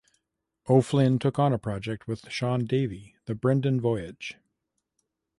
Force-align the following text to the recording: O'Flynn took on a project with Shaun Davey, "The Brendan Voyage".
O'Flynn 0.67 1.19
took 1.19 1.37
on 1.37 1.53
a 1.53 1.59
project 1.59 2.07
with 2.07 2.27
Shaun 2.31 2.65
Davey, 2.65 3.17
"The 3.25 3.35
Brendan 3.35 3.79
Voyage". 3.79 4.35